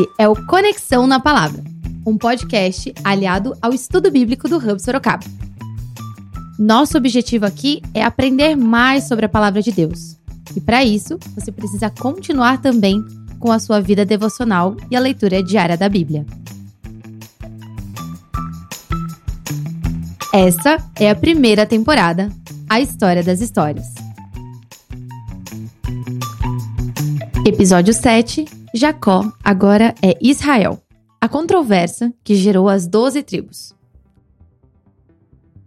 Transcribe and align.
Esse 0.00 0.08
é 0.18 0.26
o 0.26 0.46
Conexão 0.46 1.06
na 1.06 1.20
Palavra, 1.20 1.62
um 2.06 2.16
podcast 2.16 2.90
aliado 3.04 3.54
ao 3.60 3.74
estudo 3.74 4.10
bíblico 4.10 4.48
do 4.48 4.56
Hub 4.56 4.80
Sorocaba. 4.80 5.26
Nosso 6.58 6.96
objetivo 6.96 7.44
aqui 7.44 7.82
é 7.92 8.02
aprender 8.02 8.56
mais 8.56 9.04
sobre 9.04 9.26
a 9.26 9.28
palavra 9.28 9.60
de 9.60 9.70
Deus. 9.70 10.16
E 10.56 10.60
para 10.60 10.82
isso, 10.82 11.18
você 11.34 11.52
precisa 11.52 11.90
continuar 11.90 12.62
também 12.62 13.04
com 13.38 13.52
a 13.52 13.58
sua 13.58 13.78
vida 13.78 14.06
devocional 14.06 14.74
e 14.90 14.96
a 14.96 15.00
leitura 15.00 15.42
diária 15.42 15.76
da 15.76 15.88
Bíblia. 15.88 16.24
Essa 20.32 20.78
é 20.98 21.10
a 21.10 21.14
primeira 21.14 21.66
temporada, 21.66 22.30
A 22.70 22.80
História 22.80 23.22
das 23.22 23.42
Histórias. 23.42 23.86
Episódio 27.44 27.92
7 27.92 28.59
Jacó 28.72 29.32
agora 29.42 29.94
é 30.00 30.16
Israel 30.20 30.80
a 31.20 31.28
controvérsia 31.28 32.14
que 32.22 32.36
gerou 32.36 32.68
as 32.68 32.86
doze 32.86 33.20
tribos. 33.20 33.74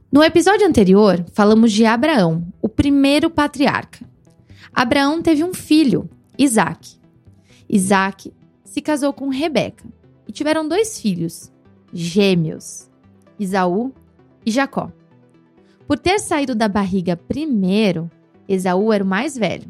No 0.10 0.24
episódio 0.24 0.66
anterior, 0.66 1.26
falamos 1.34 1.74
de 1.74 1.86
Abraão, 1.86 2.48
o 2.62 2.70
primeiro 2.70 3.30
patriarca. 3.30 4.00
Abraão 4.74 5.22
teve 5.22 5.44
um 5.44 5.54
filho, 5.54 6.10
Isaac. 6.40 6.98
Isaac 7.70 8.34
se 8.64 8.82
casou 8.82 9.12
com 9.12 9.28
Rebeca 9.28 9.84
e 10.26 10.32
tiveram 10.32 10.66
dois 10.66 11.00
filhos, 11.00 11.52
gêmeos, 11.92 12.90
Isaú 13.38 13.94
e 14.46 14.52
Jacó. 14.52 14.90
Por 15.86 16.00
ter 16.00 16.20
saído 16.20 16.56
da 16.56 16.70
barriga 16.70 17.18
primeiro, 17.18 18.10
Esaú 18.48 18.94
era 18.94 19.04
o 19.04 19.08
mais 19.08 19.38
velho. 19.38 19.70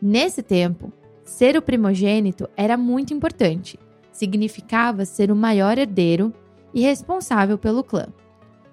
Nesse 0.00 0.42
tempo, 0.42 0.90
ser 1.24 1.56
o 1.56 1.62
primogênito 1.62 2.48
era 2.56 2.76
muito 2.76 3.14
importante. 3.14 3.78
Significava 4.12 5.04
ser 5.04 5.30
o 5.30 5.36
maior 5.36 5.78
herdeiro 5.78 6.32
e 6.74 6.80
responsável 6.80 7.56
pelo 7.56 7.84
clã. 7.84 8.06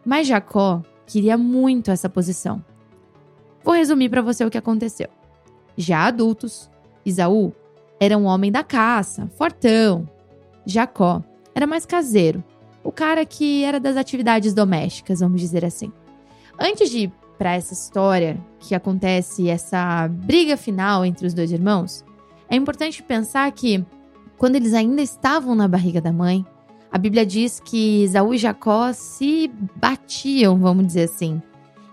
Mas 0.06 0.28
Jacó 0.28 0.82
queria 1.06 1.38
muito 1.38 1.92
essa 1.92 2.10
posição. 2.10 2.64
Vou 3.64 3.74
resumir 3.74 4.10
para 4.10 4.22
você 4.22 4.44
o 4.46 4.50
que 4.50 4.58
aconteceu. 4.58 5.08
Já 5.78 6.06
adultos, 6.06 6.70
Isaú 7.06 7.54
era 8.00 8.18
um 8.18 8.26
homem 8.26 8.52
da 8.52 8.64
caça, 8.64 9.30
fortão. 9.36 10.08
Jacó 10.66 11.24
era 11.54 11.68
mais 11.68 11.86
caseiro, 11.86 12.44
o 12.84 12.92
cara 12.92 13.26
que 13.26 13.64
era 13.64 13.80
das 13.80 13.98
atividades 13.98 14.54
domésticas, 14.54 15.20
vamos 15.20 15.42
dizer 15.42 15.66
assim. 15.66 15.92
Antes 16.58 16.90
de 16.90 17.00
ir 17.00 17.12
para 17.38 17.54
essa 17.54 17.74
história 17.74 18.40
que 18.60 18.76
acontece 18.76 19.50
essa 19.50 20.08
briga 20.08 20.58
final 20.58 21.06
entre 21.06 21.26
os 21.26 21.34
dois 21.34 21.52
irmãos, 21.52 22.04
é 22.50 22.56
importante 22.56 23.04
pensar 23.04 23.52
que, 23.52 23.86
quando 24.38 24.56
eles 24.56 24.74
ainda 24.74 25.02
estavam 25.02 25.54
na 25.54 25.68
barriga 25.68 26.02
da 26.02 26.12
mãe, 26.12 26.46
a 26.92 26.98
Bíblia 26.98 27.26
diz 27.26 27.60
que 27.60 28.04
Esaú 28.04 28.34
e 28.34 28.38
Jacó 28.38 28.92
se 28.92 29.52
batiam, 29.76 30.58
vamos 30.58 30.88
dizer 30.88 31.04
assim. 31.04 31.42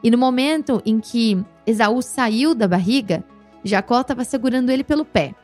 E 0.02 0.10
no 0.10 0.16
momento 0.16 0.80
em 0.86 0.98
que 0.98 1.44
Esaú 1.66 2.00
saiu 2.00 2.54
da 2.54 2.66
barriga, 2.66 3.22
Jacó 3.62 4.00
estava 4.00 4.24
segurando 4.24 4.70
ele 4.70 4.82
pelo 4.82 5.04
pé. 5.04 5.34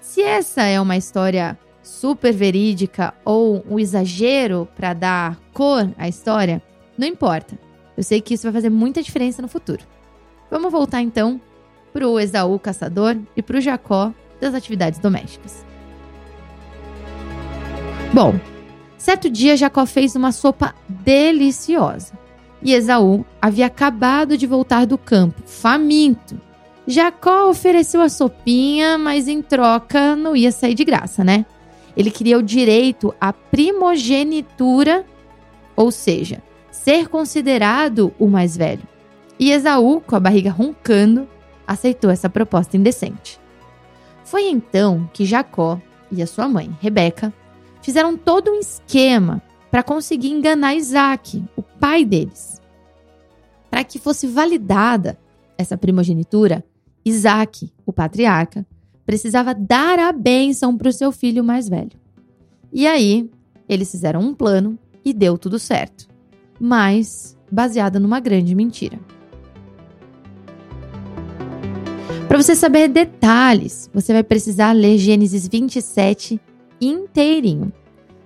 Se 0.00 0.22
essa 0.22 0.62
é 0.62 0.80
uma 0.80 0.96
história 0.96 1.58
super 1.82 2.32
verídica 2.32 3.12
ou 3.24 3.62
um 3.68 3.78
exagero 3.78 4.66
para 4.74 4.94
dar 4.94 5.38
cor 5.52 5.90
à 5.98 6.08
história, 6.08 6.62
não 6.96 7.06
importa. 7.06 7.58
Eu 7.96 8.02
sei 8.02 8.20
que 8.20 8.34
isso 8.34 8.44
vai 8.44 8.52
fazer 8.52 8.70
muita 8.70 9.02
diferença 9.02 9.42
no 9.42 9.48
futuro. 9.48 9.84
Vamos 10.50 10.72
voltar 10.72 11.02
então 11.02 11.40
para 11.92 12.08
o 12.08 12.18
Esaú 12.18 12.58
caçador 12.58 13.18
e 13.36 13.42
para 13.42 13.58
o 13.58 13.60
Jacó 13.60 14.14
das 14.42 14.54
atividades 14.54 14.98
domésticas. 14.98 15.64
Bom, 18.12 18.38
certo 18.98 19.30
dia 19.30 19.56
Jacó 19.56 19.86
fez 19.86 20.16
uma 20.16 20.32
sopa 20.32 20.74
deliciosa 20.88 22.12
e 22.60 22.74
Esaú 22.74 23.24
havia 23.40 23.66
acabado 23.66 24.36
de 24.36 24.46
voltar 24.46 24.84
do 24.84 24.98
campo, 24.98 25.42
faminto. 25.46 26.38
Jacó 26.86 27.48
ofereceu 27.48 28.00
a 28.00 28.08
sopinha, 28.08 28.98
mas 28.98 29.28
em 29.28 29.40
troca 29.40 30.16
não 30.16 30.34
ia 30.34 30.50
sair 30.50 30.74
de 30.74 30.84
graça, 30.84 31.22
né? 31.22 31.46
Ele 31.96 32.10
queria 32.10 32.38
o 32.38 32.42
direito 32.42 33.14
à 33.20 33.32
primogenitura, 33.32 35.04
ou 35.76 35.90
seja, 35.90 36.42
ser 36.70 37.08
considerado 37.08 38.12
o 38.18 38.26
mais 38.26 38.56
velho. 38.56 38.82
E 39.38 39.52
Esaú, 39.52 40.00
com 40.00 40.16
a 40.16 40.20
barriga 40.20 40.50
roncando, 40.50 41.28
aceitou 41.66 42.10
essa 42.10 42.28
proposta 42.28 42.76
indecente. 42.76 43.41
Foi 44.32 44.48
então 44.48 45.10
que 45.12 45.26
Jacó 45.26 45.78
e 46.10 46.22
a 46.22 46.26
sua 46.26 46.48
mãe, 46.48 46.74
Rebeca, 46.80 47.30
fizeram 47.82 48.16
todo 48.16 48.50
um 48.50 48.58
esquema 48.58 49.42
para 49.70 49.82
conseguir 49.82 50.30
enganar 50.30 50.74
Isaac, 50.74 51.44
o 51.54 51.62
pai 51.62 52.02
deles. 52.02 52.58
Para 53.70 53.84
que 53.84 53.98
fosse 53.98 54.26
validada 54.26 55.18
essa 55.58 55.76
primogenitura, 55.76 56.64
Isaac, 57.04 57.70
o 57.84 57.92
patriarca, 57.92 58.66
precisava 59.04 59.54
dar 59.54 59.98
a 59.98 60.10
bênção 60.12 60.78
para 60.78 60.88
o 60.88 60.94
seu 60.94 61.12
filho 61.12 61.44
mais 61.44 61.68
velho. 61.68 62.00
E 62.72 62.86
aí, 62.86 63.30
eles 63.68 63.90
fizeram 63.90 64.20
um 64.20 64.32
plano 64.32 64.78
e 65.04 65.12
deu 65.12 65.36
tudo 65.36 65.58
certo, 65.58 66.08
mas 66.58 67.36
baseada 67.50 68.00
numa 68.00 68.18
grande 68.18 68.54
mentira. 68.54 68.98
Para 72.32 72.42
você 72.42 72.56
saber 72.56 72.88
detalhes, 72.88 73.90
você 73.92 74.10
vai 74.10 74.22
precisar 74.22 74.72
ler 74.72 74.96
Gênesis 74.96 75.46
27 75.46 76.40
inteirinho. 76.80 77.70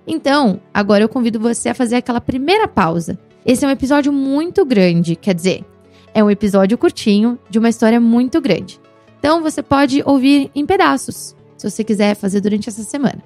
Então, 0.07 0.61
agora 0.73 1.03
eu 1.03 1.09
convido 1.09 1.41
você 1.41 1.67
a 1.67 1.75
fazer 1.75 1.97
aquela 1.97 2.21
primeira 2.21 2.69
pausa. 2.69 3.19
Esse 3.45 3.65
é 3.65 3.67
um 3.67 3.71
episódio 3.71 4.13
muito 4.13 4.63
grande, 4.63 5.17
quer 5.17 5.35
dizer, 5.35 5.65
é 6.13 6.23
um 6.23 6.31
episódio 6.31 6.77
curtinho 6.77 7.37
de 7.49 7.59
uma 7.59 7.67
história 7.67 7.99
muito 7.99 8.39
grande. 8.39 8.79
Então, 9.19 9.41
você 9.43 9.61
pode 9.61 10.01
ouvir 10.05 10.49
em 10.55 10.65
pedaços, 10.65 11.35
se 11.57 11.69
você 11.69 11.83
quiser 11.83 12.15
fazer 12.15 12.39
durante 12.39 12.69
essa 12.69 12.83
semana. 12.83 13.21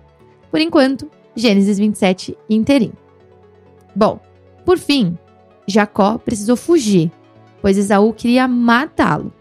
Por 0.50 0.60
enquanto, 0.60 1.08
Gênesis 1.36 1.78
27 1.78 2.36
inteirinho. 2.50 2.98
Bom, 3.96 4.20
por 4.66 4.80
fim, 4.80 5.16
Jacó 5.68 6.18
precisou 6.18 6.56
fugir, 6.56 7.12
pois 7.62 7.78
Esaú 7.78 8.12
queria 8.14 8.48
matá-lo. 8.48 9.32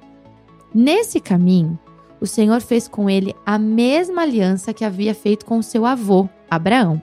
Nesse 0.75 1.21
caminho, 1.21 1.79
o 2.21 2.27
Senhor 2.27 2.61
fez 2.61 2.87
com 2.87 3.09
ele 3.09 3.35
a 3.45 3.59
mesma 3.59 4.23
aliança 4.23 4.73
que 4.73 4.85
havia 4.85 5.15
feito 5.15 5.45
com 5.45 5.61
seu 5.63 5.87
avô, 5.87 6.29
Abraão, 6.51 7.03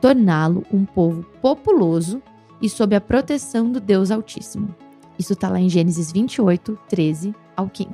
torná-lo 0.00 0.64
um 0.72 0.84
povo 0.84 1.24
populoso 1.40 2.22
e 2.60 2.68
sob 2.68 2.94
a 2.94 3.00
proteção 3.00 3.72
do 3.72 3.80
Deus 3.80 4.10
Altíssimo. 4.10 4.74
Isso 5.18 5.32
está 5.32 5.48
lá 5.48 5.60
em 5.60 5.68
Gênesis 5.68 6.12
28, 6.12 6.78
13 6.88 7.34
ao 7.56 7.68
15. 7.68 7.90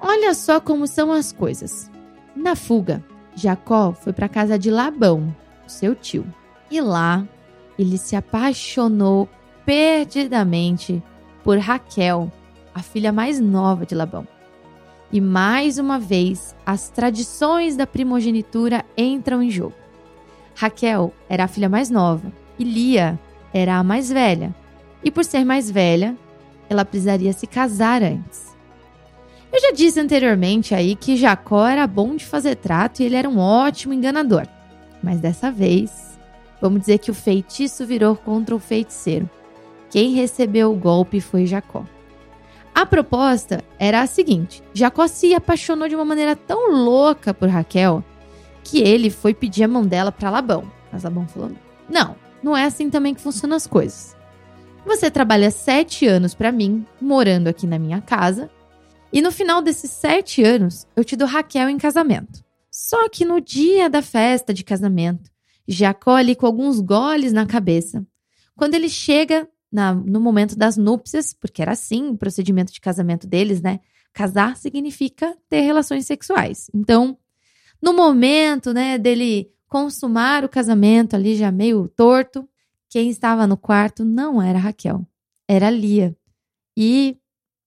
Olha 0.00 0.34
só 0.34 0.60
como 0.60 0.86
são 0.86 1.12
as 1.12 1.32
coisas. 1.32 1.90
Na 2.34 2.54
fuga, 2.56 3.04
Jacó 3.34 3.92
foi 3.92 4.12
para 4.12 4.26
a 4.26 4.28
casa 4.28 4.58
de 4.58 4.70
Labão, 4.70 5.34
seu 5.66 5.94
tio, 5.94 6.24
e 6.70 6.80
lá 6.80 7.26
ele 7.78 7.98
se 7.98 8.14
apaixonou 8.14 9.28
perdidamente 9.64 11.02
por 11.42 11.58
Raquel, 11.58 12.30
a 12.74 12.82
filha 12.82 13.12
mais 13.12 13.40
nova 13.40 13.86
de 13.86 13.94
Labão. 13.94 14.26
E 15.12 15.20
mais 15.20 15.78
uma 15.78 15.98
vez, 15.98 16.56
as 16.64 16.88
tradições 16.88 17.76
da 17.76 17.86
primogenitura 17.86 18.82
entram 18.96 19.42
em 19.42 19.50
jogo. 19.50 19.74
Raquel 20.54 21.12
era 21.28 21.44
a 21.44 21.48
filha 21.48 21.68
mais 21.68 21.90
nova 21.90 22.32
e 22.58 22.64
Lia 22.64 23.18
era 23.52 23.76
a 23.76 23.84
mais 23.84 24.10
velha. 24.10 24.54
E 25.04 25.10
por 25.10 25.24
ser 25.24 25.44
mais 25.44 25.70
velha, 25.70 26.16
ela 26.68 26.84
precisaria 26.84 27.32
se 27.32 27.46
casar 27.46 28.02
antes. 28.02 28.52
Eu 29.52 29.60
já 29.60 29.70
disse 29.70 30.00
anteriormente 30.00 30.74
aí 30.74 30.96
que 30.96 31.16
Jacó 31.16 31.66
era 31.66 31.86
bom 31.86 32.16
de 32.16 32.24
fazer 32.24 32.56
trato 32.56 33.02
e 33.02 33.04
ele 33.04 33.16
era 33.16 33.28
um 33.28 33.38
ótimo 33.38 33.92
enganador. 33.92 34.46
Mas 35.02 35.20
dessa 35.20 35.50
vez, 35.50 36.18
vamos 36.60 36.80
dizer 36.80 36.98
que 36.98 37.10
o 37.10 37.14
feitiço 37.14 37.84
virou 37.84 38.16
contra 38.16 38.54
o 38.54 38.58
feiticeiro. 38.58 39.28
Quem 39.90 40.14
recebeu 40.14 40.72
o 40.72 40.76
golpe 40.76 41.20
foi 41.20 41.44
Jacó. 41.44 41.84
A 42.74 42.86
proposta 42.86 43.62
era 43.78 44.00
a 44.00 44.06
seguinte: 44.06 44.62
Jacó 44.72 45.06
se 45.06 45.34
apaixonou 45.34 45.88
de 45.88 45.94
uma 45.94 46.04
maneira 46.04 46.34
tão 46.34 46.70
louca 46.70 47.34
por 47.34 47.48
Raquel 47.48 48.04
que 48.64 48.80
ele 48.80 49.10
foi 49.10 49.34
pedir 49.34 49.64
a 49.64 49.68
mão 49.68 49.84
dela 49.84 50.12
para 50.12 50.30
Labão. 50.30 50.70
Mas 50.90 51.02
Labão 51.02 51.26
falou: 51.26 51.50
Não, 51.88 52.16
não 52.42 52.56
é 52.56 52.64
assim 52.64 52.90
também 52.90 53.14
que 53.14 53.20
funcionam 53.20 53.56
as 53.56 53.66
coisas. 53.66 54.16
Você 54.84 55.10
trabalha 55.10 55.50
sete 55.50 56.06
anos 56.06 56.34
para 56.34 56.50
mim, 56.50 56.84
morando 57.00 57.48
aqui 57.48 57.66
na 57.66 57.78
minha 57.78 58.00
casa, 58.00 58.50
e 59.12 59.22
no 59.22 59.30
final 59.30 59.62
desses 59.62 59.90
sete 59.90 60.42
anos 60.42 60.86
eu 60.96 61.04
te 61.04 61.14
dou 61.14 61.28
Raquel 61.28 61.68
em 61.68 61.78
casamento. 61.78 62.42
Só 62.70 63.08
que 63.08 63.24
no 63.24 63.40
dia 63.40 63.88
da 63.88 64.00
festa 64.00 64.52
de 64.52 64.64
casamento, 64.64 65.30
Jacó 65.68 66.16
ali 66.16 66.34
com 66.34 66.46
alguns 66.46 66.80
goles 66.80 67.32
na 67.32 67.46
cabeça, 67.46 68.04
quando 68.56 68.74
ele 68.74 68.88
chega 68.88 69.46
na, 69.72 69.94
no 69.94 70.20
momento 70.20 70.54
das 70.54 70.76
núpcias, 70.76 71.32
porque 71.32 71.62
era 71.62 71.72
assim 71.72 72.10
o 72.10 72.16
procedimento 72.16 72.72
de 72.72 72.80
casamento 72.80 73.26
deles, 73.26 73.62
né? 73.62 73.80
Casar 74.12 74.56
significa 74.56 75.34
ter 75.48 75.62
relações 75.62 76.06
sexuais. 76.06 76.70
Então, 76.74 77.16
no 77.80 77.94
momento, 77.94 78.74
né, 78.74 78.98
dele 78.98 79.50
consumar 79.66 80.44
o 80.44 80.48
casamento 80.48 81.16
ali 81.16 81.34
já 81.34 81.50
meio 81.50 81.88
torto, 81.88 82.46
quem 82.90 83.08
estava 83.08 83.46
no 83.46 83.56
quarto 83.56 84.04
não 84.04 84.40
era 84.42 84.58
Raquel, 84.58 85.06
era 85.48 85.70
Lia. 85.70 86.14
E 86.76 87.16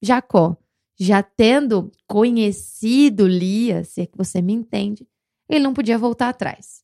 Jacó, 0.02 0.56
já 1.00 1.24
tendo 1.24 1.92
conhecido 2.08 3.28
Lia, 3.28 3.84
se 3.84 4.02
é 4.02 4.06
que 4.06 4.18
você 4.18 4.40
me 4.40 4.54
entende, 4.54 5.08
ele 5.50 5.64
não 5.64 5.74
podia 5.74 5.98
voltar 5.98 6.30
atrás. 6.30 6.84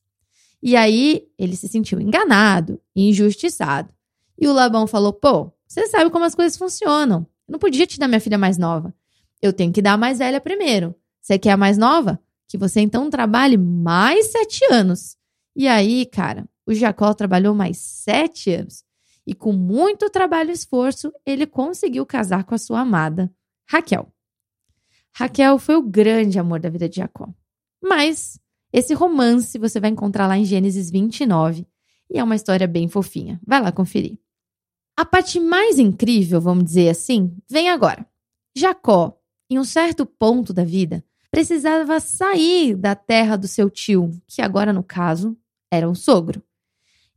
E 0.62 0.76
aí 0.76 1.28
ele 1.38 1.56
se 1.56 1.68
sentiu 1.68 2.00
enganado, 2.00 2.82
injustiçado. 2.96 3.94
E 4.42 4.48
o 4.48 4.54
Labão 4.54 4.88
falou: 4.88 5.14
pô, 5.14 5.52
você 5.68 5.88
sabe 5.88 6.10
como 6.10 6.26
as 6.26 6.34
coisas 6.34 6.58
funcionam. 6.58 7.28
Eu 7.48 7.54
não 7.54 7.60
podia 7.60 7.86
te 7.86 8.00
dar 8.00 8.08
minha 8.08 8.20
filha 8.20 8.40
mais 8.40 8.58
nova. 8.58 8.94
Eu 9.40 9.54
tenho 9.54 9.72
que 9.72 9.82
dar 9.82 9.94
a 9.94 9.98
mais 9.98 10.18
velha 10.18 10.42
primeiro. 10.42 10.96
Você 11.22 11.38
quer 11.38 11.52
a 11.52 11.58
mais 11.58 11.78
nova? 11.78 12.20
Que 12.48 12.58
você 12.58 12.82
então 12.82 13.10
trabalhe 13.10 13.56
mais 13.56 14.32
sete 14.32 14.66
anos. 14.72 15.16
E 15.56 15.68
aí, 15.68 16.06
cara, 16.08 16.50
o 16.66 16.74
Jacó 16.74 17.14
trabalhou 17.14 17.54
mais 17.54 17.78
sete 17.78 18.52
anos. 18.52 18.84
E 19.26 19.36
com 19.36 19.54
muito 19.54 20.10
trabalho 20.10 20.50
e 20.50 20.54
esforço, 20.54 21.14
ele 21.26 21.46
conseguiu 21.46 22.06
casar 22.06 22.44
com 22.44 22.56
a 22.56 22.58
sua 22.58 22.80
amada, 22.80 23.32
Raquel. 23.70 24.12
Raquel 25.14 25.60
foi 25.60 25.76
o 25.76 25.84
grande 25.84 26.40
amor 26.40 26.60
da 26.60 26.70
vida 26.70 26.90
de 26.90 26.96
Jacó. 26.96 27.30
Mas 27.82 28.40
esse 28.74 28.94
romance 28.94 29.60
você 29.60 29.80
vai 29.80 29.92
encontrar 29.92 30.26
lá 30.26 30.38
em 30.38 30.46
Gênesis 30.46 30.90
29 30.90 31.68
e 32.10 32.18
é 32.18 32.24
uma 32.24 32.36
história 32.36 32.68
bem 32.68 32.88
fofinha. 32.88 33.40
Vai 33.46 33.62
lá 33.62 33.72
conferir. 33.72 34.18
A 34.96 35.06
parte 35.06 35.40
mais 35.40 35.80
incrível, 35.80 36.40
vamos 36.42 36.66
dizer 36.66 36.90
assim, 36.90 37.36
vem 37.50 37.70
agora. 37.70 38.06
Jacó, 38.56 39.18
em 39.50 39.58
um 39.58 39.64
certo 39.64 40.06
ponto 40.06 40.54
da 40.54 40.64
vida, 40.64 41.04
precisava 41.30 42.00
sair 42.00 42.76
da 42.76 42.94
terra 42.96 43.36
do 43.36 43.48
seu 43.48 43.70
tio, 43.70 44.12
que 44.28 44.42
agora, 44.42 44.74
no 44.74 44.84
caso, 44.84 45.36
era 45.72 45.90
um 45.90 45.96
sogro. 45.96 46.44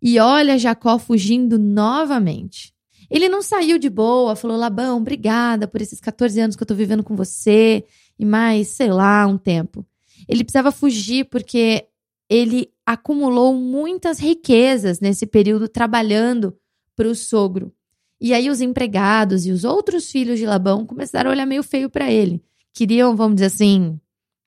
E 0.01 0.19
olha 0.19 0.59
Jacó 0.59 0.99
fugindo 0.99 1.59
novamente. 1.59 2.75
Ele 3.11 3.29
não 3.29 3.43
saiu 3.43 3.79
de 3.79 3.91
boa, 3.91 4.37
falou: 4.37 4.57
Labão, 4.57 4.99
obrigada 4.99 5.67
por 5.67 5.81
esses 5.81 6.01
14 6.01 6.41
anos 6.41 6.57
que 6.57 6.63
eu 6.63 6.67
tô 6.67 6.75
vivendo 6.75 7.03
com 7.03 7.17
você 7.17 7.85
e 8.19 8.25
mais, 8.25 8.69
sei 8.69 8.91
lá, 8.91 9.27
um 9.27 9.39
tempo. 9.39 9.85
Ele 10.29 10.45
precisava 10.45 10.71
fugir 10.71 11.25
porque 11.27 11.87
ele 12.29 12.71
acumulou 12.87 13.55
muitas 13.55 14.19
riquezas 14.19 15.01
nesse 15.01 15.27
período 15.27 15.69
trabalhando 15.69 16.57
para 16.97 17.09
o 17.09 17.15
sogro. 17.15 17.73
E 18.21 18.33
aí 18.33 18.49
os 18.49 18.61
empregados 18.61 19.47
e 19.47 19.51
os 19.51 19.65
outros 19.65 20.11
filhos 20.11 20.39
de 20.39 20.47
Labão 20.47 20.87
começaram 20.87 21.31
a 21.31 21.33
olhar 21.33 21.47
meio 21.47 21.63
feio 21.63 21.91
para 21.91 22.11
ele. 22.11 22.43
Queriam, 22.73 23.15
vamos 23.15 23.37
dizer 23.37 23.47
assim, 23.47 24.01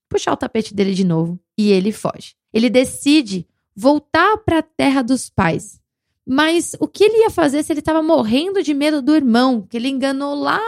puxar 0.10 0.34
o 0.34 0.38
tapete 0.38 0.74
dele 0.74 0.94
de 0.94 1.04
novo. 1.04 1.40
E 1.58 1.72
ele 1.72 1.92
foge. 1.92 2.36
Ele 2.54 2.70
decide 2.70 3.48
voltar 3.76 4.38
para 4.40 4.60
a 4.60 4.64
terra 4.64 5.02
dos 5.02 5.30
pais. 5.30 5.80
Mas 6.26 6.76
o 6.80 6.88
que 6.88 7.04
ele 7.04 7.20
ia 7.20 7.30
fazer 7.30 7.64
se 7.64 7.72
ele 7.72 7.80
estava 7.80 8.04
morrendo 8.04 8.62
de 8.62 8.74
medo 8.74 9.02
do 9.02 9.16
irmão, 9.16 9.62
que 9.62 9.78
ele 9.78 9.88
enganou 9.88 10.36
lá 10.36 10.60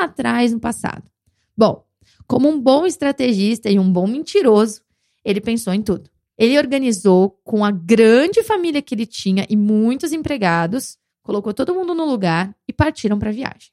atrás 0.00 0.52
no 0.52 0.60
passado? 0.60 1.10
Bom, 1.56 1.84
como 2.26 2.48
um 2.48 2.60
bom 2.60 2.86
estrategista 2.86 3.70
e 3.70 3.78
um 3.78 3.90
bom 3.90 4.06
mentiroso, 4.06 4.82
ele 5.24 5.40
pensou 5.40 5.72
em 5.72 5.82
tudo. 5.82 6.08
Ele 6.36 6.56
organizou 6.56 7.40
com 7.42 7.64
a 7.64 7.70
grande 7.70 8.44
família 8.44 8.80
que 8.80 8.94
ele 8.94 9.06
tinha 9.06 9.44
e 9.50 9.56
muitos 9.56 10.12
empregados, 10.12 10.96
colocou 11.28 11.52
todo 11.52 11.74
mundo 11.74 11.94
no 11.94 12.06
lugar 12.06 12.56
e 12.66 12.72
partiram 12.72 13.18
para 13.18 13.28
a 13.28 13.32
viagem. 13.34 13.70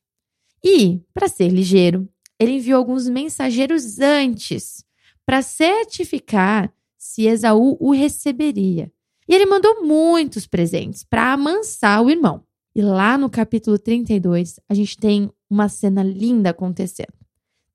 E, 0.61 0.99
para 1.13 1.29
ser 1.29 1.47
ligeiro, 1.47 2.05
ele 2.37 2.51
enviou 2.51 2.77
alguns 2.77 3.07
mensageiros 3.07 3.97
antes 4.01 4.83
para 5.25 5.41
certificar 5.41 6.69
se 6.97 7.25
Esaú 7.25 7.77
o 7.79 7.93
receberia. 7.93 8.91
E 9.25 9.33
ele 9.33 9.45
mandou 9.45 9.85
muitos 9.85 10.45
presentes 10.45 11.05
para 11.05 11.31
amansar 11.31 12.03
o 12.03 12.09
irmão. 12.09 12.43
E 12.75 12.81
lá 12.81 13.17
no 13.17 13.29
capítulo 13.29 13.79
32, 13.79 14.59
a 14.67 14.73
gente 14.73 14.97
tem 14.97 15.31
uma 15.49 15.69
cena 15.69 16.03
linda 16.03 16.49
acontecendo. 16.49 17.13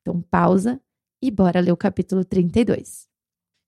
Então, 0.02 0.20
pausa 0.20 0.78
e 1.22 1.30
bora 1.30 1.58
ler 1.58 1.72
o 1.72 1.76
capítulo 1.76 2.22
32. 2.22 3.08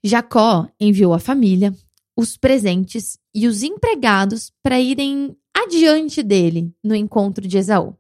Jacó 0.05 0.69
enviou 0.79 1.15
a 1.15 1.19
família, 1.19 1.75
os 2.15 2.37
presentes 2.37 3.19
e 3.35 3.49
os 3.49 3.63
empregados 3.63 4.53
para 4.63 4.79
irem 4.79 5.35
adiante 5.65 6.23
dele 6.23 6.73
no 6.83 6.95
encontro 6.95 7.47
de 7.47 7.59
Esaú. 7.59 7.97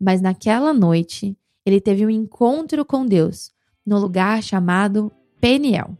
Mas 0.00 0.20
naquela 0.20 0.72
noite, 0.72 1.36
ele 1.64 1.80
teve 1.80 2.04
um 2.04 2.10
encontro 2.10 2.84
com 2.84 3.06
Deus 3.06 3.52
no 3.86 3.98
lugar 3.98 4.42
chamado 4.42 5.12
Peniel. 5.40 5.96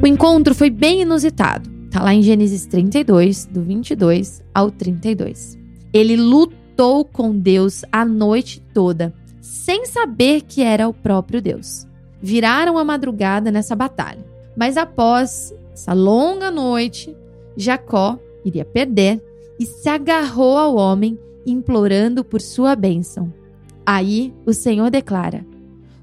O 0.00 0.06
encontro 0.06 0.54
foi 0.54 0.70
bem 0.70 1.02
inusitado. 1.02 1.68
Tá 1.90 2.02
lá 2.02 2.14
em 2.14 2.22
Gênesis 2.22 2.66
32, 2.66 3.46
do 3.46 3.62
22 3.62 4.44
ao 4.54 4.70
32. 4.70 5.58
Ele 5.92 6.16
lutou 6.16 7.04
com 7.04 7.36
Deus 7.36 7.84
a 7.90 8.04
noite 8.04 8.60
toda, 8.72 9.12
sem 9.48 9.86
saber 9.86 10.42
que 10.42 10.62
era 10.62 10.86
o 10.86 10.92
próprio 10.92 11.40
Deus. 11.40 11.86
Viraram 12.20 12.76
a 12.76 12.84
madrugada 12.84 13.50
nessa 13.50 13.74
batalha. 13.74 14.24
Mas 14.54 14.76
após 14.76 15.54
essa 15.72 15.94
longa 15.94 16.50
noite, 16.50 17.16
Jacó 17.56 18.18
iria 18.44 18.64
perder 18.64 19.22
e 19.58 19.64
se 19.64 19.88
agarrou 19.88 20.58
ao 20.58 20.76
homem, 20.76 21.18
implorando 21.46 22.22
por 22.22 22.40
sua 22.40 22.76
bênção. 22.76 23.32
Aí 23.86 24.34
o 24.44 24.52
Senhor 24.52 24.90
declara: 24.90 25.46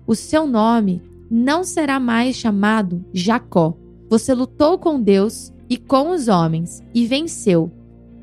O 0.07 0.15
seu 0.15 0.47
nome 0.47 1.01
não 1.29 1.63
será 1.63 1.99
mais 1.99 2.35
chamado 2.35 3.05
Jacó. 3.13 3.75
Você 4.09 4.33
lutou 4.33 4.79
com 4.79 4.99
Deus 4.99 5.53
e 5.69 5.77
com 5.77 6.09
os 6.09 6.27
homens 6.27 6.83
e 6.93 7.05
venceu. 7.05 7.71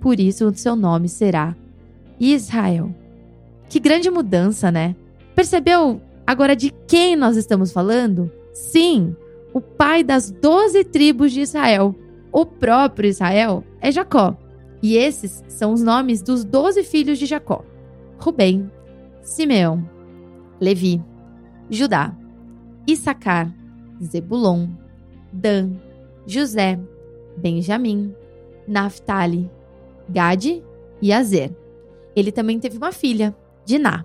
Por 0.00 0.18
isso 0.18 0.48
o 0.48 0.54
seu 0.54 0.74
nome 0.74 1.08
será 1.08 1.54
Israel. 2.18 2.92
Que 3.68 3.78
grande 3.78 4.10
mudança, 4.10 4.70
né? 4.70 4.96
Percebeu 5.34 6.00
agora 6.26 6.54
de 6.54 6.70
quem 6.86 7.16
nós 7.16 7.36
estamos 7.36 7.72
falando? 7.72 8.30
Sim, 8.52 9.16
o 9.52 9.60
pai 9.60 10.02
das 10.02 10.30
doze 10.30 10.84
tribos 10.84 11.32
de 11.32 11.40
Israel. 11.40 11.94
O 12.30 12.46
próprio 12.46 13.08
Israel 13.08 13.64
é 13.80 13.90
Jacó. 13.90 14.36
E 14.82 14.96
esses 14.96 15.42
são 15.48 15.72
os 15.72 15.82
nomes 15.82 16.22
dos 16.22 16.44
doze 16.44 16.82
filhos 16.82 17.18
de 17.18 17.26
Jacó: 17.26 17.64
Rubem, 18.18 18.70
Simeão, 19.22 19.88
Levi, 20.60 21.02
Judá, 21.70 22.14
Issacar, 22.86 23.54
Zebulon, 24.02 24.68
Dan, 25.32 25.72
José, 26.26 26.78
Benjamim, 27.36 28.14
Naphtali, 28.66 29.50
Gade 30.08 30.62
e 31.00 31.12
Azer. 31.12 31.54
Ele 32.14 32.32
também 32.32 32.58
teve 32.58 32.76
uma 32.76 32.92
filha, 32.92 33.34
Diná. 33.64 34.04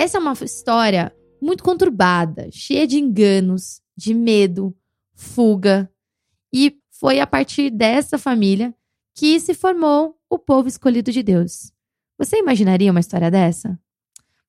Essa 0.00 0.16
é 0.16 0.18
uma 0.18 0.32
história 0.32 1.14
muito 1.42 1.62
conturbada, 1.62 2.48
cheia 2.50 2.86
de 2.86 2.98
enganos, 2.98 3.82
de 3.94 4.14
medo, 4.14 4.74
fuga. 5.14 5.92
E 6.50 6.78
foi 6.90 7.20
a 7.20 7.26
partir 7.26 7.68
dessa 7.68 8.16
família 8.16 8.74
que 9.14 9.38
se 9.38 9.52
formou 9.52 10.16
o 10.30 10.38
povo 10.38 10.68
escolhido 10.68 11.12
de 11.12 11.22
Deus. 11.22 11.70
Você 12.16 12.38
imaginaria 12.38 12.90
uma 12.90 13.00
história 13.00 13.30
dessa? 13.30 13.78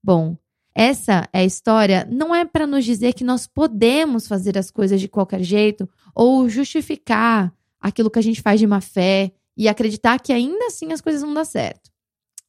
Bom, 0.01 0.37
essa 0.73 1.27
é 1.33 1.39
a 1.39 1.43
história 1.43 2.07
não 2.09 2.33
é 2.33 2.45
para 2.45 2.65
nos 2.65 2.85
dizer 2.85 3.13
que 3.13 3.25
nós 3.25 3.45
podemos 3.45 4.29
fazer 4.29 4.57
as 4.57 4.71
coisas 4.71 5.01
de 5.01 5.09
qualquer 5.09 5.43
jeito 5.43 5.85
ou 6.15 6.47
justificar 6.47 7.53
aquilo 7.77 8.09
que 8.09 8.19
a 8.19 8.23
gente 8.23 8.41
faz 8.41 8.57
de 8.57 8.65
má 8.65 8.79
fé 8.79 9.33
e 9.57 9.67
acreditar 9.67 10.17
que 10.21 10.31
ainda 10.31 10.67
assim 10.67 10.93
as 10.93 11.01
coisas 11.01 11.21
vão 11.21 11.33
dar 11.33 11.43
certo. 11.43 11.91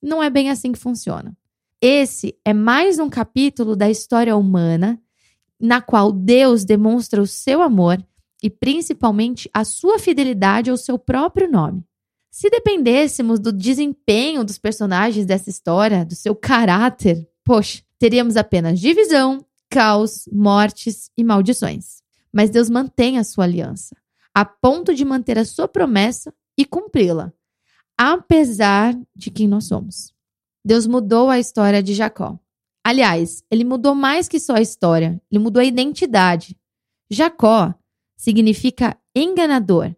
Não 0.01 0.23
é 0.23 0.31
bem 0.31 0.51
assim 0.51 0.71
que 0.71 0.79
funciona. 0.79 1.37
Esse 1.85 2.39
é 2.45 2.55
mais 2.55 3.01
um 3.01 3.11
capítulo 3.11 3.75
da 3.75 3.91
história 3.91 4.37
humana 4.37 5.03
na 5.59 5.83
qual 5.83 6.13
Deus 6.13 6.65
demonstra 6.65 7.21
o 7.21 7.27
seu 7.27 7.61
amor 7.61 8.01
e 8.41 8.49
principalmente 8.49 9.51
a 9.53 9.65
sua 9.65 9.99
fidelidade 9.99 10.71
ao 10.71 10.77
seu 10.77 10.97
próprio 10.97 11.51
nome. 11.51 11.85
Se 12.31 12.49
dependêssemos 12.49 13.41
do 13.41 13.53
desempenho 13.53 14.45
dos 14.45 14.59
personagens 14.59 15.27
dessa 15.27 15.51
história, 15.51 16.05
do 16.05 16.15
seu 16.15 16.37
caráter, 16.37 17.29
poxa, 17.43 17.83
teríamos 17.99 18.37
apenas 18.37 18.79
divisão, 18.79 19.45
caos, 19.69 20.29
mortes 20.33 21.11
e 21.17 21.25
maldições. 21.25 22.01
Mas 22.33 22.49
Deus 22.49 22.71
mantém 22.71 23.19
a 23.19 23.25
sua 23.25 23.43
aliança, 23.43 23.97
a 24.33 24.45
ponto 24.45 24.95
de 24.95 25.05
manter 25.05 25.37
a 25.37 25.45
sua 25.45 25.67
promessa 25.67 26.33
e 26.57 26.65
cumpri-la, 26.65 27.33
apesar 27.99 28.97
de 29.17 29.33
quem 29.33 29.49
nós 29.49 29.65
somos. 29.65 30.12
Deus 30.65 30.87
mudou 30.87 31.29
a 31.29 31.39
história 31.39 31.83
de 31.83 31.95
Jacó. 31.95 32.39
Aliás, 32.85 33.43
ele 33.51 33.65
mudou 33.65 33.95
mais 33.95 34.29
que 34.29 34.41
só 34.41 34.55
a 34.55 34.61
história, 34.61 35.21
ele 35.31 35.39
mudou 35.39 35.61
a 35.61 35.65
identidade. 35.65 36.57
Jacó 37.11 37.75
significa 38.17 38.97
enganador, 39.15 39.95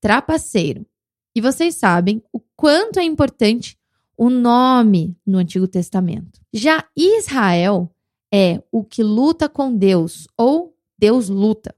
trapaceiro. 0.00 0.86
E 1.34 1.40
vocês 1.40 1.74
sabem 1.76 2.22
o 2.32 2.40
quanto 2.56 2.98
é 2.98 3.04
importante 3.04 3.78
o 4.16 4.30
nome 4.30 5.16
no 5.26 5.38
Antigo 5.38 5.68
Testamento. 5.68 6.40
Já 6.52 6.84
Israel 6.96 7.90
é 8.32 8.62
o 8.72 8.82
que 8.82 9.02
luta 9.02 9.48
com 9.48 9.74
Deus 9.74 10.26
ou 10.36 10.74
Deus 10.98 11.28
luta. 11.28 11.74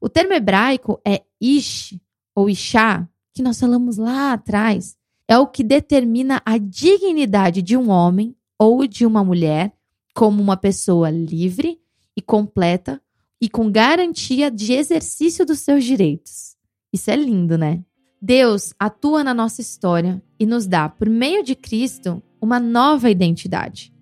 O 0.00 0.08
termo 0.08 0.32
hebraico 0.32 1.00
é 1.04 1.22
Ish 1.40 1.98
ou 2.34 2.48
Ishá, 2.48 3.08
que 3.34 3.42
nós 3.42 3.58
falamos 3.58 3.96
lá 3.96 4.32
atrás, 4.32 4.96
é 5.30 5.38
o 5.38 5.46
que 5.46 5.62
determina 5.62 6.42
a 6.44 6.58
dignidade 6.58 7.62
de 7.62 7.76
um 7.76 7.88
homem 7.88 8.34
ou 8.58 8.84
de 8.84 9.06
uma 9.06 9.22
mulher 9.22 9.72
como 10.12 10.42
uma 10.42 10.56
pessoa 10.56 11.08
livre 11.08 11.78
e 12.16 12.20
completa 12.20 13.00
e 13.40 13.48
com 13.48 13.70
garantia 13.70 14.50
de 14.50 14.72
exercício 14.72 15.46
dos 15.46 15.60
seus 15.60 15.84
direitos. 15.84 16.56
Isso 16.92 17.12
é 17.12 17.16
lindo, 17.16 17.56
né? 17.56 17.84
Deus 18.20 18.74
atua 18.76 19.22
na 19.22 19.32
nossa 19.32 19.60
história 19.60 20.20
e 20.38 20.44
nos 20.44 20.66
dá, 20.66 20.88
por 20.88 21.08
meio 21.08 21.44
de 21.44 21.54
Cristo, 21.54 22.20
uma 22.42 22.58
nova 22.58 23.08
identidade. 23.08 23.94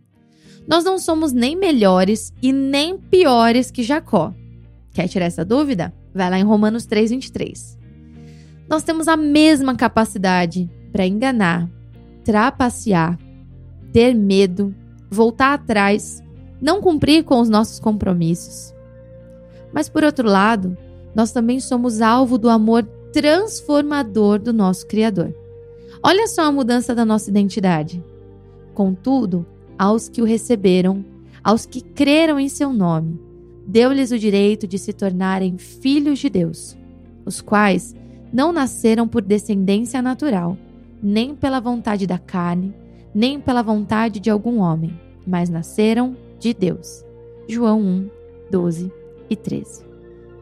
Nós 0.67 0.83
não 0.83 0.99
somos 0.99 1.31
nem 1.31 1.55
melhores 1.55 2.33
e 2.43 2.53
nem 2.55 2.97
piores 2.97 3.71
que 3.71 3.83
Jacó. 3.83 4.33
Quer 4.95 5.09
tirar 5.09 5.27
essa 5.27 5.45
dúvida? 5.45 5.95
Vai 6.15 6.31
lá 6.31 6.39
em 6.39 6.43
Romanos 6.43 6.87
3:23. 6.87 7.78
Nós 8.69 8.83
temos 8.83 9.09
a 9.09 9.17
mesma 9.17 9.75
capacidade 9.75 10.71
para 10.93 11.07
enganar, 11.07 11.69
trapacear, 12.25 13.19
ter 13.93 14.15
medo, 14.15 14.75
voltar 15.11 15.55
atrás, 15.55 16.23
não 16.61 16.81
cumprir 16.81 17.25
com 17.25 17.41
os 17.41 17.49
nossos 17.49 17.81
compromissos. 17.81 18.75
Mas 19.73 19.89
por 19.89 20.05
outro 20.05 20.29
lado, 20.29 20.77
nós 21.15 21.33
também 21.33 21.61
somos 21.61 22.01
alvo 22.01 22.37
do 22.37 22.49
amor 22.49 22.85
transformador 23.13 24.39
do 24.39 24.53
nosso 24.53 24.87
Criador. 24.87 25.35
Olha 26.03 26.27
só 26.27 26.43
a 26.43 26.53
mudança 26.53 26.95
da 26.95 27.05
nossa 27.05 27.31
identidade. 27.31 28.05
Contudo, 28.75 29.47
aos 29.79 30.09
que 30.09 30.21
o 30.21 30.25
receberam, 30.25 31.05
aos 31.43 31.65
que 31.65 31.81
creram 31.81 32.39
em 32.39 32.49
seu 32.49 32.73
nome, 32.73 33.19
deu-lhes 33.67 34.11
o 34.11 34.19
direito 34.19 34.67
de 34.67 34.79
se 34.79 34.93
tornarem 34.93 35.57
filhos 35.57 36.19
de 36.19 36.29
Deus, 36.29 36.77
os 37.25 37.41
quais 37.41 37.95
não 38.33 38.53
nasceram 38.53 39.09
por 39.09 39.23
descendência 39.23 40.03
natural, 40.03 40.57
nem 41.03 41.35
pela 41.35 41.61
vontade 41.61 42.07
da 42.07 42.19
carne, 42.19 42.75
nem 43.15 43.41
pela 43.41 43.63
vontade 43.63 44.21
de 44.21 44.31
algum 44.31 44.59
homem, 44.59 44.99
mas 45.27 45.49
nasceram 45.49 46.17
de 46.39 46.53
Deus. 46.53 47.05
João 47.49 47.81
1, 47.81 48.11
12 48.51 48.93
e 49.31 49.37
13. 49.37 49.83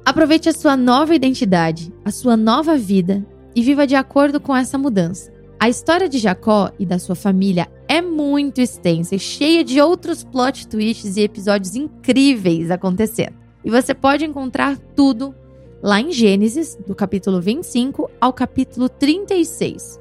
Aproveite 0.04 0.48
a 0.48 0.52
sua 0.52 0.76
nova 0.76 1.14
identidade, 1.14 1.92
a 2.04 2.10
sua 2.10 2.36
nova 2.36 2.76
vida 2.76 3.26
e 3.54 3.62
viva 3.62 3.86
de 3.86 3.96
acordo 3.96 4.40
com 4.40 4.54
essa 4.54 4.78
mudança. 4.78 5.32
A 5.58 5.68
história 5.68 6.08
de 6.08 6.18
Jacó 6.18 6.70
e 6.78 6.84
da 6.84 6.98
sua 6.98 7.14
família 7.14 7.68
é 7.88 8.02
muito 8.02 8.60
extensa 8.60 9.14
e 9.14 9.18
cheia 9.18 9.64
de 9.64 9.80
outros 9.80 10.22
plot 10.22 10.68
twists 10.68 11.16
e 11.16 11.22
episódios 11.22 11.74
incríveis 11.74 12.70
acontecendo. 12.70 13.34
E 13.64 13.70
você 13.70 13.94
pode 13.94 14.24
encontrar 14.24 14.76
tudo 14.94 15.34
lá 15.82 16.00
em 16.00 16.12
Gênesis, 16.12 16.76
do 16.86 16.94
capítulo 16.94 17.40
25 17.40 18.10
ao 18.20 18.32
capítulo 18.32 18.88
36. 18.88 20.00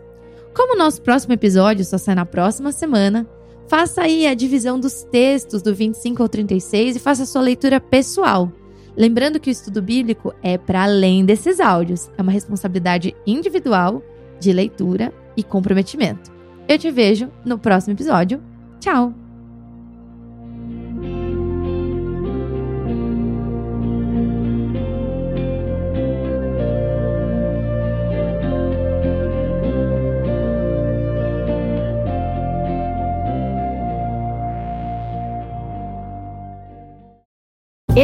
Como 0.54 0.76
o 0.76 0.78
nosso 0.78 1.02
próximo 1.02 1.34
episódio 1.34 1.84
só 1.84 1.98
sai 1.98 2.16
na 2.16 2.26
próxima 2.26 2.72
semana, 2.72 3.28
faça 3.68 4.04
aí 4.04 4.26
a 4.26 4.34
divisão 4.34 4.80
dos 4.80 5.04
textos 5.04 5.62
do 5.62 5.74
25 5.74 6.24
ao 6.24 6.30
36 6.30 6.96
e 6.96 7.00
faça 7.00 7.24
a 7.24 7.26
sua 7.26 7.42
leitura 7.42 7.80
pessoal. 7.80 8.52
Lembrando 8.96 9.40
que 9.40 9.50
o 9.50 9.52
estudo 9.52 9.82
bíblico 9.82 10.34
é 10.42 10.58
para 10.58 10.84
além 10.84 11.26
desses 11.26 11.60
áudios, 11.60 12.10
é 12.18 12.22
uma 12.22 12.32
responsabilidade 12.32 13.14
individual 13.28 14.02
de 14.40 14.54
leitura 14.54 15.14
e 15.36 15.44
comprometimento. 15.44 16.32
Eu 16.68 16.80
te 16.80 16.90
vejo 16.90 17.30
no 17.44 17.60
próximo 17.60 17.94
episódio. 17.94 18.42
Tchau! 18.80 19.25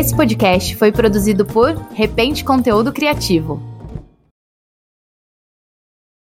Esse 0.02 0.16
podcast 0.16 0.76
foi 0.78 0.92
produzido 0.92 1.46
por 1.46 1.76
Repente 1.94 2.44
Conteúdo 2.44 2.92
Criativo. 2.92 3.71